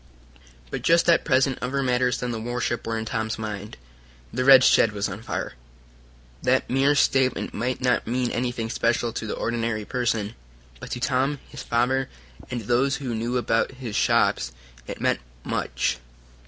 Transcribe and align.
But 0.71 0.81
just 0.81 1.07
at 1.09 1.23
present 1.23 1.59
other 1.61 1.83
matters 1.83 2.17
than 2.17 2.31
the 2.31 2.41
warship 2.41 2.87
were 2.87 2.97
in 2.97 3.05
Tom's 3.05 3.37
mind. 3.37 3.77
The 4.33 4.43
red 4.43 4.63
shed 4.63 4.93
was 4.93 5.07
on 5.07 5.21
fire. 5.21 5.53
That 6.41 6.67
mere 6.67 6.95
statement 6.95 7.53
might 7.53 7.81
not 7.81 8.07
mean 8.07 8.31
anything 8.31 8.71
special 8.71 9.13
to 9.13 9.27
the 9.27 9.35
ordinary 9.35 9.85
person, 9.85 10.33
but 10.79 10.89
to 10.93 10.99
Tom, 10.99 11.37
his 11.49 11.61
father, 11.61 12.09
and 12.49 12.61
those 12.61 12.95
who 12.95 13.13
knew 13.13 13.37
about 13.37 13.73
his 13.73 13.95
shops, 13.95 14.51
it 14.87 14.99
meant 14.99 15.19
much. 15.43 15.99